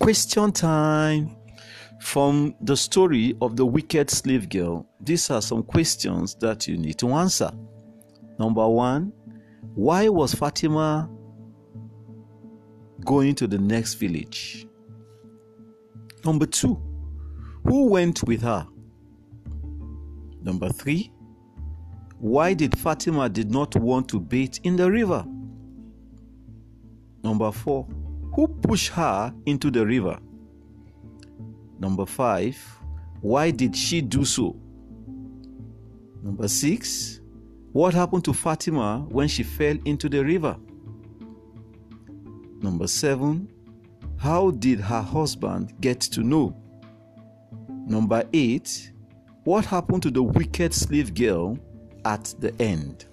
question 0.00 0.50
time. 0.50 1.36
From 2.00 2.54
the 2.62 2.76
story 2.76 3.36
of 3.42 3.56
the 3.56 3.66
wicked 3.66 4.08
slave 4.10 4.48
girl, 4.48 4.88
these 5.00 5.30
are 5.30 5.42
some 5.42 5.62
questions 5.62 6.34
that 6.36 6.66
you 6.66 6.78
need 6.78 6.98
to 6.98 7.10
answer. 7.10 7.50
Number 8.38 8.66
one, 8.66 9.12
why 9.74 10.08
was 10.08 10.34
Fatima 10.34 11.10
going 13.04 13.34
to 13.34 13.46
the 13.46 13.58
next 13.58 13.94
village? 13.94 14.66
Number 16.24 16.46
two, 16.46 16.80
who 17.64 17.88
went 17.88 18.22
with 18.24 18.40
her? 18.40 18.66
Number 20.42 20.70
three, 20.70 21.12
why 22.18 22.54
did 22.54 22.78
Fatima 22.78 23.28
did 23.28 23.50
not 23.50 23.76
want 23.76 24.08
to 24.08 24.18
bathe 24.18 24.56
in 24.64 24.76
the 24.76 24.90
river? 24.90 25.22
Number 27.22 27.52
four, 27.52 27.86
who 28.32 28.48
pushed 28.48 28.88
her 28.92 29.34
into 29.46 29.70
the 29.70 29.84
river? 29.84 30.18
Number 31.78 32.06
five, 32.06 32.56
why 33.20 33.50
did 33.50 33.74
she 33.74 34.00
do 34.00 34.24
so? 34.24 34.56
Number 36.22 36.48
six, 36.48 37.20
what 37.72 37.94
happened 37.94 38.24
to 38.24 38.32
Fatima 38.32 39.06
when 39.08 39.28
she 39.28 39.42
fell 39.42 39.76
into 39.84 40.08
the 40.08 40.24
river? 40.24 40.56
Number 42.60 42.86
seven, 42.86 43.48
how 44.18 44.50
did 44.50 44.80
her 44.80 45.00
husband 45.00 45.72
get 45.80 46.00
to 46.00 46.22
know? 46.22 46.54
Number 47.86 48.24
eight, 48.32 48.92
what 49.44 49.64
happened 49.64 50.02
to 50.02 50.10
the 50.10 50.22
wicked 50.22 50.74
slave 50.74 51.14
girl 51.14 51.58
at 52.04 52.34
the 52.38 52.54
end? 52.60 53.06